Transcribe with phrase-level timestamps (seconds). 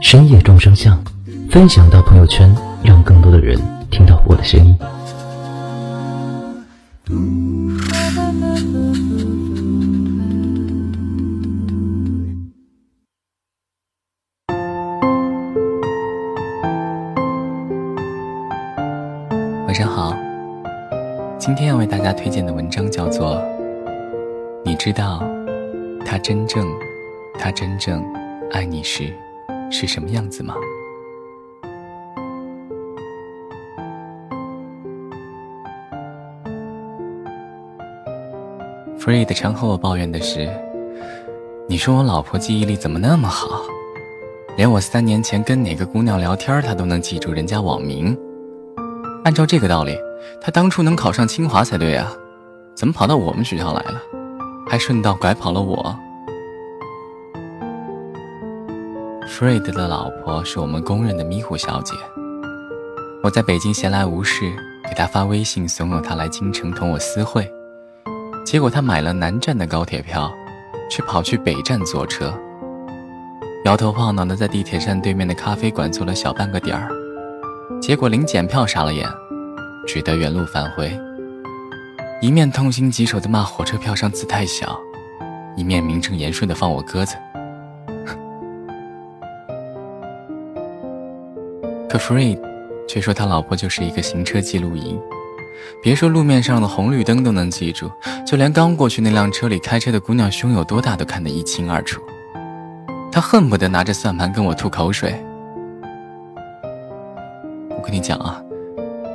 [0.00, 0.98] 深夜众生相”，
[1.50, 3.58] 分享到朋友圈，让更多的人
[3.90, 4.76] 听到我的声音。
[19.66, 20.16] 晚上好，
[21.38, 23.36] 今天要为大家推荐的文章叫做
[24.64, 25.22] 《你知道
[26.04, 26.66] 他真正
[27.38, 28.02] 他真正
[28.52, 29.12] 爱你时
[29.70, 30.54] 是什么样子吗？》。
[38.98, 40.50] Fred 常和我抱怨的是，
[41.66, 43.62] 你说我老婆记忆力怎么那么好，
[44.56, 48.18] 连我三年前跟哪个姑娘聊天，她都能记住人家网名。
[49.24, 49.96] 按照这个道理，
[50.42, 52.12] 她当初能考上清华才对啊，
[52.74, 54.02] 怎么跑到我们学校来了，
[54.68, 55.96] 还顺道拐跑了我
[59.38, 61.94] ？Fred 的老婆是我们公认的迷糊小姐，
[63.22, 64.50] 我在北京闲来无事，
[64.82, 67.48] 给她发微信怂恿她来京城同我私会。
[68.44, 70.28] 结果她买了南站的高铁票，
[70.90, 72.34] 却跑去北站坐车，
[73.64, 76.90] 摇头晃脑的在地铁站对面的咖啡馆坐了小半个点儿，
[77.80, 79.08] 结果临检票傻了眼，
[79.86, 80.90] 只得原路返回。
[82.20, 84.76] 一面痛心疾首的骂火车票上字太小，
[85.54, 87.14] 一面名正言顺的放我鸽子。
[91.98, 92.38] Free
[92.86, 94.98] 却说他老婆就是一个行车记录仪。
[95.82, 97.90] 别说路面上的红绿灯都能记住，
[98.26, 102.00] 就连刚过去那辆车里开车的姑娘胸有多大都看得一清二楚。
[103.12, 105.14] 他恨不得拿着算盘跟我吐口水。
[107.70, 108.42] 我跟你讲啊，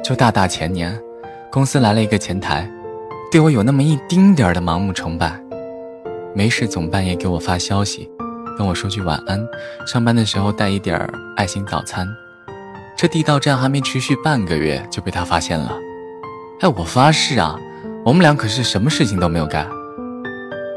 [0.04, 0.98] 就大大前年，
[1.52, 2.70] 公司来了一个前台，
[3.32, 5.40] 对我有那么一丁点儿的盲目崇拜，
[6.34, 8.10] 没事总半夜给我发消息，
[8.58, 9.46] 跟我说句晚安，
[9.86, 12.08] 上班的时候带一点儿爱心早餐。
[12.96, 15.78] 这地道战还没持续半个月就被他发现了。
[16.62, 17.60] 哎，我发誓啊，
[18.06, 19.68] 我们俩可是什么事情都没有干。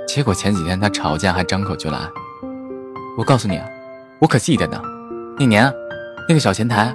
[0.09, 1.99] 结果前几天他吵架还张口就来。
[3.17, 3.61] 我告诉你，
[4.19, 4.81] 我可记得呢，
[5.39, 5.73] 那年
[6.29, 6.95] 那个小前台，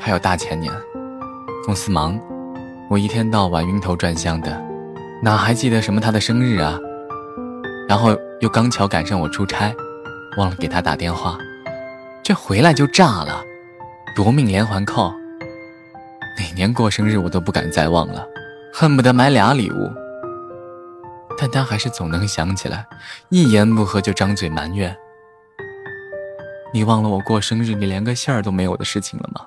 [0.00, 0.72] 还有大前年，
[1.64, 2.18] 公司忙，
[2.88, 4.60] 我一天到晚晕头转向的，
[5.22, 6.78] 哪还记得什么他的生日啊？
[7.88, 9.74] 然后又刚巧赶上我出差，
[10.36, 11.38] 忘了给他打电话，
[12.28, 13.42] 这回来就炸了，
[14.14, 15.10] 夺命连环扣。
[16.36, 18.28] 哪年过生日我都不敢再忘了，
[18.70, 19.90] 恨不得买俩礼物。
[21.38, 22.86] 但他还是总能想起来，
[23.30, 24.94] 一言不合就张嘴埋怨
[26.70, 29.46] ：“你忘了我过生日你连个信儿都没有的事情了吗？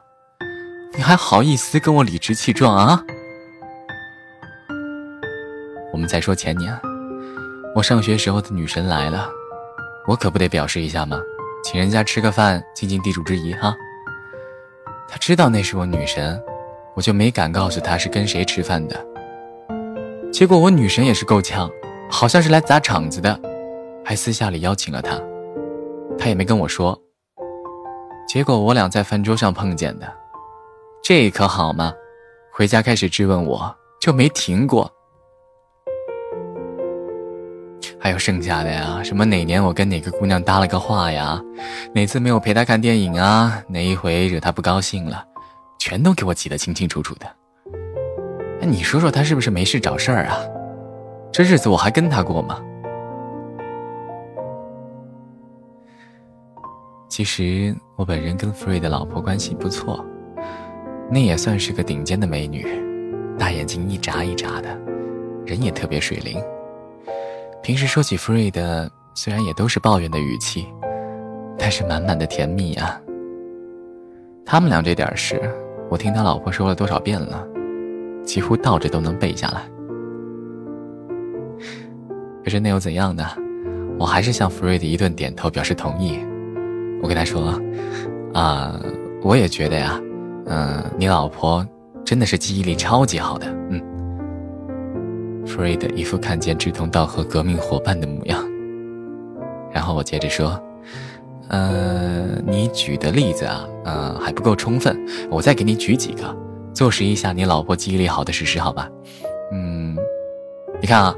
[0.95, 3.03] 你还好意思跟我理直气壮啊？”
[5.93, 6.75] 我们再说前年，
[7.75, 9.29] 我上学时候的女神来了，
[10.07, 11.21] 我可不得表示一下吗？
[11.63, 13.75] 请人家吃个饭，尽尽地主之谊哈。
[15.07, 16.41] 他知道那是我女神。
[16.94, 19.05] 我就没敢告诉他是跟谁吃饭的。
[20.29, 21.72] 结果我女神也是够呛，
[22.09, 23.39] 好像是来砸场子的，
[24.03, 25.17] 还私下里邀请了他，
[26.17, 26.99] 他也没跟我说。
[28.28, 30.13] 结果我俩在饭桌上碰见的，
[31.01, 31.93] 这可好吗？
[32.51, 34.91] 回家开始质问我，就没停过。
[38.01, 41.39] 还有剩下的呀，什么哪年我跟哪个姑娘搭了个话呀，
[41.94, 45.23] 哪次没有陪她看电影啊，哪一回惹她不高兴了。
[45.78, 47.25] 全都给我记得清清楚楚的。
[48.61, 50.38] 哎，你说说他是不是没事找事儿啊？
[51.31, 52.59] 这日子我还跟他过吗？
[57.09, 60.05] 其实我本人跟 Free 的老婆关系不错，
[61.09, 62.66] 那也算是个顶尖的美女，
[63.37, 64.75] 大眼睛一眨一眨的，
[65.46, 66.41] 人也特别水灵。
[67.72, 70.68] 平时说起 Free 的，虽然也都是抱怨的语气，
[71.58, 73.00] 但是满满的甜蜜啊。
[74.46, 75.41] 他们俩这点事。
[75.90, 77.47] 我听他老婆说了多少遍了，
[78.26, 79.62] 几乎倒着都能背下来。
[82.44, 83.23] 可是那又怎样呢？
[83.97, 86.20] 我还是向福瑞的一顿点头表示同意。
[87.02, 87.58] 我跟他说
[88.35, 88.78] ：“啊，
[89.22, 89.97] 我也觉得呀，
[90.47, 91.66] 嗯，你老婆
[92.03, 93.82] 真的是记忆力超级好的。”嗯。
[95.51, 98.41] 福瑞的一副看见志同道合革命伙伴的模样。
[99.69, 100.57] 然后我接着说
[101.49, 104.97] ：“呃，你举的例子啊，呃，还不够充分，
[105.29, 106.33] 我再给你举几个，
[106.73, 108.89] 坐实一下你老婆记忆力好的事实，好吧？
[109.51, 109.97] 嗯，
[110.79, 111.13] 你看啊，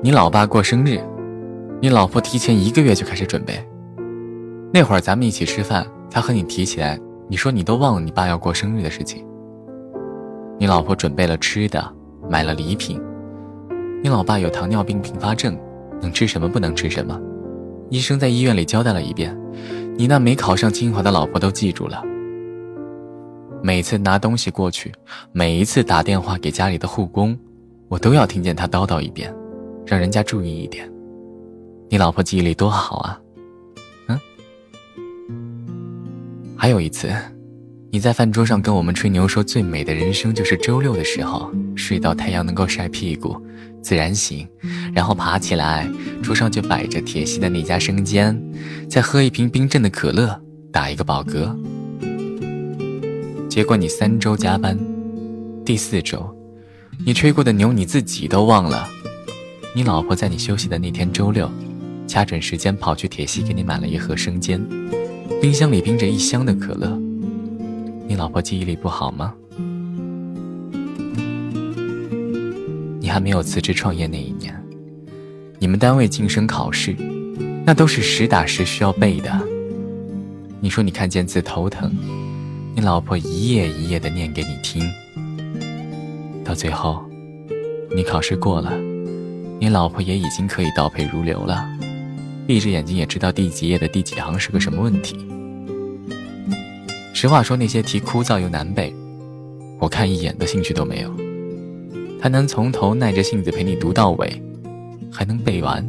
[0.00, 0.98] 你老爸过生日，
[1.78, 3.62] 你老婆提前一个月就开始准备。
[4.72, 9.22] 那会儿咱们一起吃饭，他和你提起来，你说你都忘了你爸要过生日的事情。
[10.58, 11.92] 你老婆准备了吃的，
[12.30, 12.98] 买了礼品。
[14.02, 15.56] 你老爸有糖尿病并发症，
[16.00, 17.16] 能吃什么不能吃什么，
[17.88, 19.32] 医生在医院里交代了一遍，
[19.96, 22.02] 你那没考上清华的老婆都记住了。
[23.62, 24.92] 每次拿东西过去，
[25.30, 27.38] 每一次打电话给家里的护工，
[27.88, 29.32] 我都要听见他叨叨一遍，
[29.86, 30.90] 让人家注意一点。
[31.88, 33.20] 你老婆记忆力多好啊！
[34.08, 34.18] 嗯
[36.56, 37.08] 还有一次，
[37.92, 43.40] 你在饭桌上跟我们吹牛说最美的人生就是周六的时候睡到太阳能够晒屁股，
[43.82, 44.46] 自然醒，
[44.94, 45.90] 然后爬起来，
[46.22, 48.40] 桌上就摆着铁西的那家生煎，
[48.88, 50.40] 再喝一瓶冰镇的可乐，
[50.70, 51.54] 打一个饱嗝。
[53.48, 54.78] 结果你三周加班，
[55.64, 56.34] 第四周，
[57.04, 58.88] 你吹过的牛你自己都忘了。
[59.74, 61.50] 你老婆在你休息的那天周六，
[62.06, 64.60] 掐准时间跑去铁西给你买了一盒生煎。
[65.40, 66.96] 冰箱里冰着一箱的可乐，
[68.06, 69.34] 你老婆记忆力不好吗？
[73.12, 74.58] 还没有辞职创业那一年，
[75.58, 76.96] 你们单位晋升考试，
[77.66, 79.38] 那都是实打实需要背的。
[80.60, 81.94] 你说你看见字头疼，
[82.74, 84.90] 你老婆一页一页的念给你听，
[86.42, 87.04] 到最后，
[87.94, 88.72] 你考试过了，
[89.60, 91.68] 你老婆也已经可以倒背如流了，
[92.46, 95.18] 闭着眼睛也知道第几页的第几行是个什么问题。
[97.12, 98.90] 实话说，那些题枯燥又难背，
[99.78, 101.21] 我看一眼的兴趣都没有。
[102.22, 104.40] 还能从头耐着性子陪你读到尾，
[105.10, 105.84] 还能背完，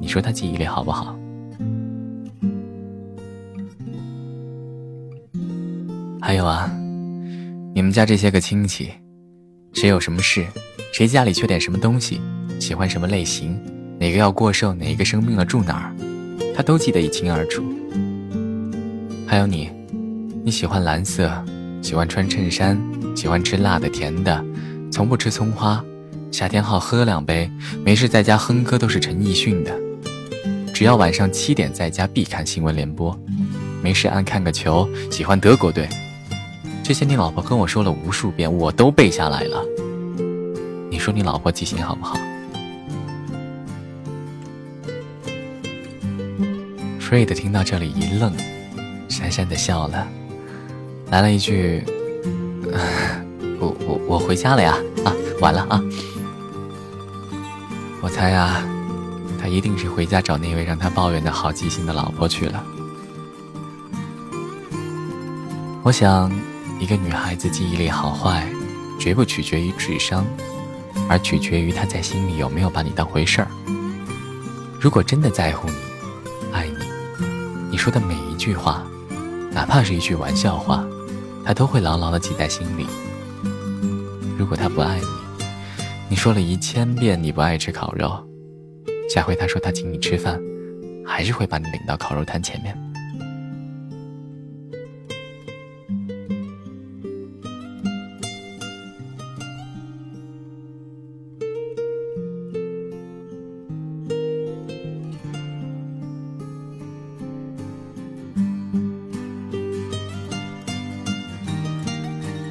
[0.00, 1.16] 你说他记忆力好不好？
[6.20, 6.68] 还有啊，
[7.72, 8.90] 你们家这些个亲戚，
[9.72, 10.44] 谁有什么事，
[10.92, 12.20] 谁家里缺点什么东西，
[12.58, 13.56] 喜欢什么类型，
[14.00, 15.94] 哪个要过寿，哪个生病了住哪儿，
[16.56, 17.62] 他都记得一清二楚。
[19.28, 19.70] 还有你，
[20.42, 21.30] 你喜欢蓝色，
[21.80, 22.76] 喜欢穿衬衫，
[23.20, 24.42] 喜欢吃辣的甜的，
[24.90, 25.84] 从不吃葱花。
[26.32, 27.50] 夏天好喝两杯，
[27.84, 29.78] 没事在家哼歌都是陈奕迅的。
[30.72, 33.14] 只要晚上七点在家必看新闻联播，
[33.82, 35.86] 没事爱看个球，喜欢德国队。
[36.82, 39.62] 这些你老婆跟我说了无数遍，我都背下来了。
[40.90, 42.18] 你说你老婆记性好不好
[46.98, 48.32] ？Fred 听到这里一愣。
[49.10, 50.08] 讪讪的笑了，
[51.10, 51.84] 来了一句
[54.10, 55.80] ：“我回家了呀，啊，晚了啊。”
[58.02, 58.60] 我猜啊，
[59.40, 62.60] 他一定是回家找那位让他抱怨的好记性的老婆去了。
[65.84, 66.28] 我想，
[66.80, 68.48] 一个女孩子记忆力好坏，
[68.98, 70.26] 绝不取决于智商，
[71.08, 73.46] 而取决于她在心里有没有把你当回事儿。
[74.80, 75.76] 如果真的在乎你，
[76.52, 77.26] 爱你，
[77.70, 78.82] 你说的每一句话。
[79.52, 80.84] 哪怕是一句玩笑话，
[81.44, 82.88] 他都会牢牢的记在心里。
[84.40, 85.06] 如果他不爱你，
[86.08, 88.26] 你说了一千遍你不爱吃烤肉，
[89.12, 90.40] 下回他说他请你吃饭，
[91.04, 92.74] 还是会把你领到烤肉摊前面。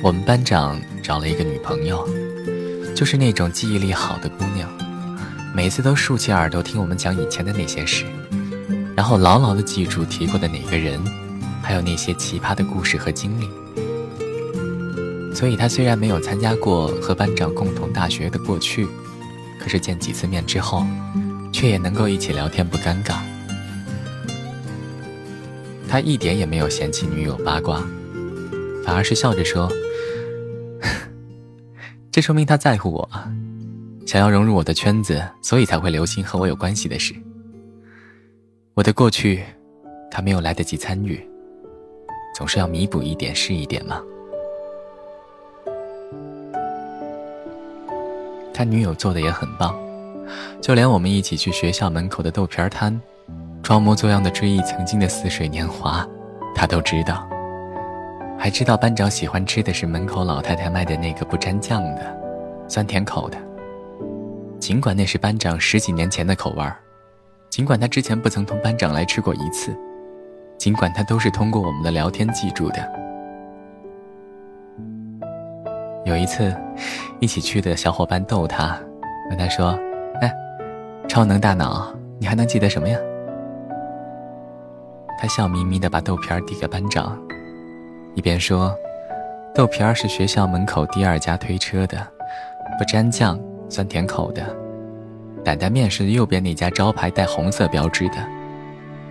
[0.04, 0.80] 我们班长
[1.10, 2.08] 找了一个女朋友，
[2.96, 4.70] 就是那种记忆力好的姑娘，
[5.56, 8.06] 每次都竖起耳朵听我们讲以前的那些事，
[8.96, 11.02] 然后牢牢的记住提过的哪个人，
[11.64, 13.50] 还有那些奇葩的故事和经历。
[15.34, 18.88] 所以她虽然没有参加过和班长共同大学的过去，
[19.60, 20.86] 可是见几次面之后，
[21.52, 23.16] 却也能够一起聊天不尴尬。
[25.88, 27.84] 他一点也没有嫌弃女友八卦，
[28.86, 29.68] 反而是笑着说。
[32.20, 33.10] 这说明他在乎我，
[34.06, 37.16] 想要融入我的圈子，所以才会留心和我有关系的事。
[38.74, 39.42] 我的过去，
[40.12, 41.26] 他没有来得及参与，
[42.36, 44.02] 总是要弥补一点是一点嘛。
[48.54, 49.74] 他女友做的也很棒，
[50.60, 53.00] 就连我们一起去学校门口的豆皮儿摊，
[53.64, 56.06] 装模作样的追忆曾经的似水年华，
[56.54, 57.26] 他都知道。
[58.40, 62.18] 还知道班长喜欢吃的是门口老太太卖的那个不沾酱的，
[62.70, 63.38] 酸甜口的。
[64.60, 66.78] 尽管那是班长十几年前的口味儿，
[67.50, 69.78] 尽管他之前不曾同班长来吃过一次，
[70.58, 72.78] 尽管他都是通过我们的聊天记住的。
[76.06, 76.56] 有一次，
[77.20, 78.80] 一起去的小伙伴逗他，
[79.30, 79.78] 问他说
[80.22, 80.34] ：“哎，
[81.10, 82.98] 超能大脑，你还能记得什么呀？”
[85.20, 87.22] 他笑眯眯的把豆皮儿递给班长，
[88.20, 88.78] 一边说
[89.56, 92.06] ：“豆皮儿是学校门口第二家推车的，
[92.78, 94.46] 不沾酱，酸甜口的。
[95.42, 98.16] 担担面是右边那家招牌带红色标志的，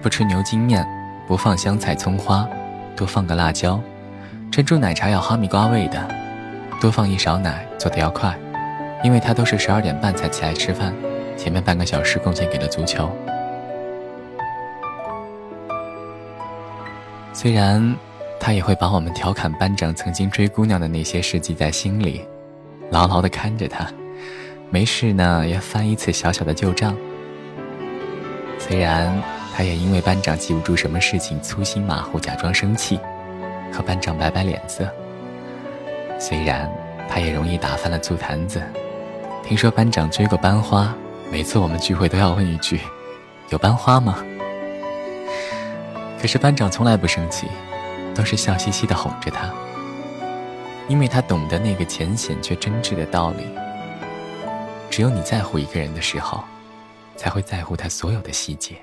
[0.02, 0.86] 不吃牛筋面，
[1.26, 2.46] 不放香菜葱花，
[2.94, 3.80] 多放个辣椒。
[4.52, 6.06] 珍珠奶茶要哈密瓜味的，
[6.78, 8.38] 多放一勺奶，做的要快，
[9.02, 10.92] 因为他都是十二点半才起来吃饭，
[11.34, 13.10] 前面半个小时贡献给了足球。”
[17.32, 17.96] 虽然
[18.40, 22.24] 他也会把我们调侃班长曾经追姑娘的那些事记在心里，
[22.90, 23.86] 牢牢地看着他，
[24.70, 26.96] 没事呢也翻一次小小的旧账。
[28.58, 29.22] 虽然
[29.54, 32.98] 他也因为班长记不住什么事情粗心马虎，假装生气，
[33.72, 34.88] 和班长摆摆脸色。
[36.18, 36.70] 虽然
[37.08, 38.62] 他也容易打翻了醋坛子，
[39.44, 40.94] 听说班长追过班花，
[41.30, 42.80] 每次我们聚会都要问一句
[43.50, 44.18] ：“有班花吗？”
[46.20, 47.46] 可是班长从来不生气，
[48.18, 49.48] 都是笑嘻嘻的哄着他，
[50.88, 53.44] 因为他懂得那个浅显却真挚的道理：
[54.90, 56.42] 只有你在乎一个人的时候，
[57.14, 58.74] 才会在乎他所有的细节，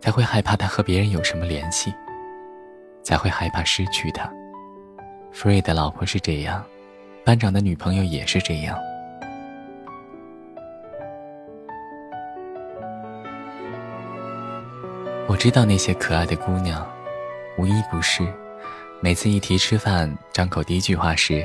[0.00, 1.92] 才会害怕他和别人有什么联系，
[3.02, 4.30] 才会害怕失去他。
[5.32, 6.64] 弗瑞的老婆是这样，
[7.24, 8.78] 班长的女朋友也是这样。
[15.26, 16.86] 我知道那些可爱的姑娘，
[17.58, 18.24] 无一不是。
[19.04, 21.44] 每次一提吃饭，张口第一句话是：“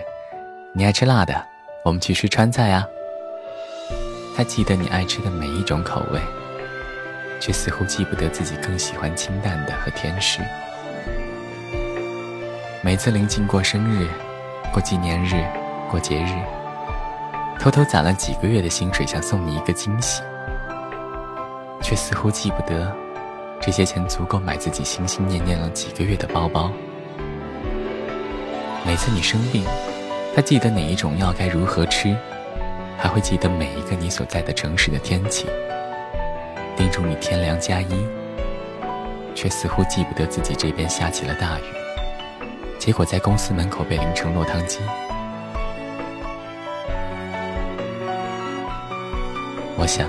[0.76, 1.44] 你爱吃辣的，
[1.84, 2.86] 我们去吃川菜啊。”
[4.38, 6.20] 他记得你爱吃的每一种口味，
[7.40, 10.40] 却似乎记不得自己更喜欢清淡的和甜食。
[12.84, 14.08] 每次临近过生日、
[14.72, 15.44] 过纪念日、
[15.90, 16.30] 过节日，
[17.60, 20.22] 偷偷攒了几个月的薪水，想送你一个惊喜，
[21.82, 22.96] 却似乎记不得。
[23.60, 26.72] 这些钱足够买自己心心念念了几个月的包包。
[28.88, 29.66] 每次你生病，
[30.34, 32.16] 他记得哪一种药该如何吃，
[32.98, 35.46] 还会记得每一个你所在的城市的天气，
[36.78, 38.08] 叮嘱你添凉加衣，
[39.36, 41.64] 却似乎记不得自己这边下起了大雨，
[42.80, 44.80] 结果在公司门口被淋成落汤鸡。
[49.76, 50.08] 我想，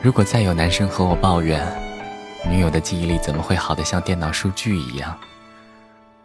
[0.00, 1.60] 如果再有男生和我抱怨，
[2.48, 5.18] 女友的记忆力怎么会好的像电脑数据一样？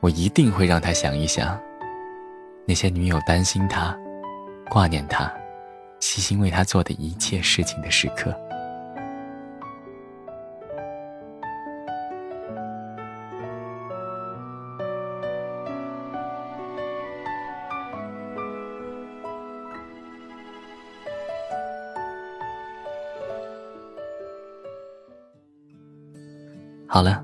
[0.02, 1.62] 我一定会让他想一想，
[2.66, 3.96] 那些女友担心他、
[4.68, 5.32] 挂念他、
[6.00, 8.36] 细心为他做的一切事情的时刻。
[26.88, 27.24] 好了，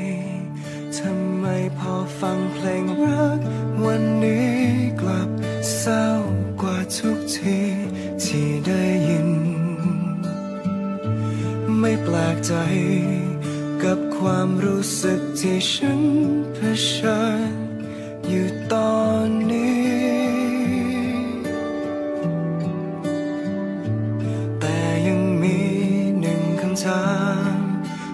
[1.77, 3.39] พอฟังเพลงรัก
[3.85, 4.55] วันนี้
[5.01, 5.29] กลับ
[5.77, 6.07] เศร้า
[6.61, 7.59] กว่าทุกที
[8.23, 9.29] ที่ได้ยิน
[11.79, 12.53] ไม่แปลกใจ
[13.83, 16.01] กับความรู้สึกที่ฉัน
[16.55, 17.53] เผชิญ
[18.27, 19.91] อยู่ตอนนี้
[24.59, 25.59] แต่ยังมี
[26.19, 27.05] หนึ่งคำถา
[27.53, 27.55] ม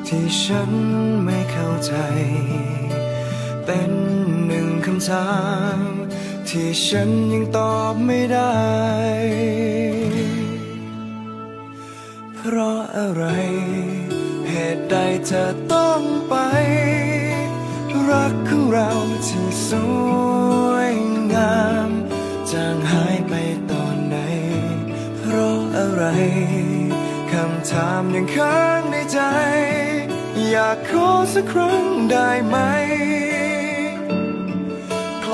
[0.08, 0.72] ที่ฉัน
[1.26, 1.94] ไม่เข้าใจ
[3.70, 3.94] เป็น
[4.48, 5.32] หนึ่งคำถา
[5.78, 5.80] ม
[6.50, 8.58] ที่ฉันยังตอบไม่ได้
[12.36, 13.24] เพราะอะไร
[14.50, 14.96] เหตุใด
[15.26, 15.44] เธอ
[15.74, 16.36] ต้องไป
[18.10, 18.92] รักของเรา
[19.28, 19.72] ที่ส
[20.68, 20.94] วย
[21.34, 21.90] งาม
[22.52, 23.34] จางหายไป
[23.72, 24.18] ตอนไหน
[25.18, 26.04] เพราะอะไร
[27.32, 29.20] คำถามยังค้างในใจ
[30.50, 32.58] อยากขอสักครั้งได้ไหม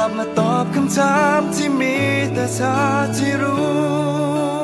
[0.06, 1.98] ลับมาตอบคำถามที่มี
[2.34, 2.76] แต่เธอ
[3.18, 4.64] ที่รู้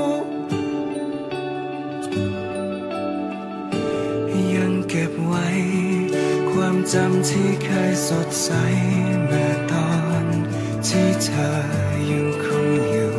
[4.55, 5.47] ยังเก็บไว้
[6.51, 8.49] ความจำที่เคยสดใส
[9.25, 9.91] เมื่อตอ
[10.23, 10.25] น
[10.87, 11.49] ที่เธอ
[12.11, 13.15] ยังคงอยู่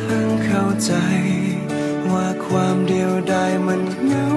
[0.00, 0.92] เพิ่งเข้าใจ
[2.10, 4.35] ว่าความเดียวดายมันเหงา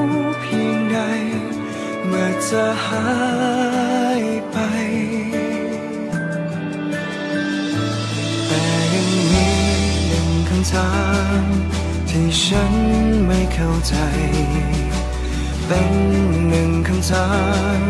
[2.25, 3.05] อเธอหา
[4.21, 4.57] ยไป
[8.47, 9.47] แต่ยังมี
[10.07, 10.91] หนึ่งคำถา
[11.41, 11.43] ม
[12.09, 12.73] ที่ฉัน
[13.27, 13.95] ไม่เข้าใจ
[15.67, 15.93] เป็น
[16.49, 17.29] หนึ่งคำถา
[17.79, 17.81] ม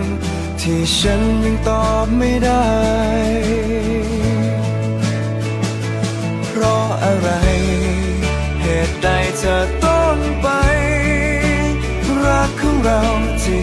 [0.62, 2.70] ที่ฉันยังตอบไม่ได้
[6.46, 7.30] เพราะอะไร
[8.62, 9.08] เหตุใด
[9.38, 9.56] เธอ
[9.86, 10.48] ต้องไป
[12.24, 13.02] รักของเรา
[13.44, 13.62] ที่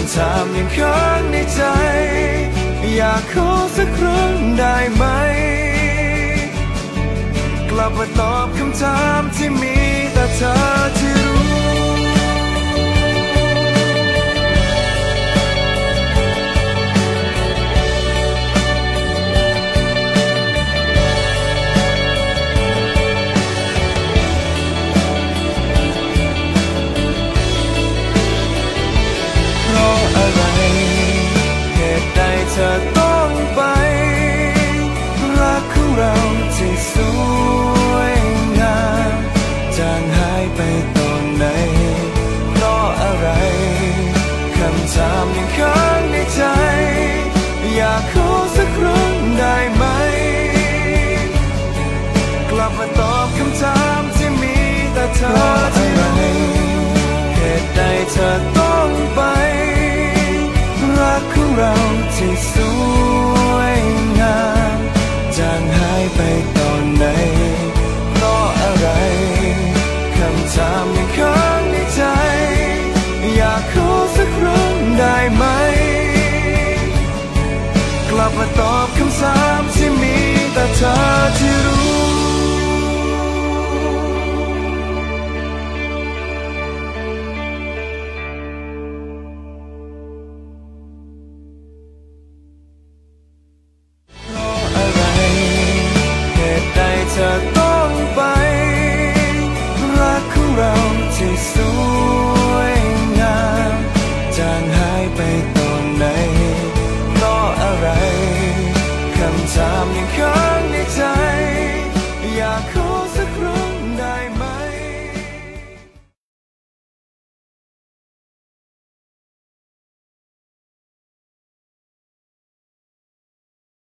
[0.00, 1.60] ำถามยังค้างในใจ
[2.96, 5.04] อยากขอสักครั้งได้ไหม
[7.70, 9.76] กลับมาตอบคำถามที่มี
[10.12, 10.54] แต่เธอ
[10.98, 11.31] ที่รู้